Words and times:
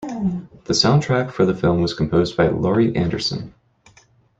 The 0.63 0.73
soundtrack 0.73 1.31
for 1.31 1.45
the 1.45 1.53
film 1.55 1.79
was 1.83 1.93
composed 1.93 2.35
by 2.35 2.47
Laurie 2.47 2.95
Anderson. 2.95 3.53